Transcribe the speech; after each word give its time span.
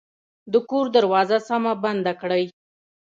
د 0.51 0.53
کور 0.69 0.85
دروازه 0.95 1.37
سمه 1.47 1.73
بنده 1.83 2.13
کړئ 2.21 2.45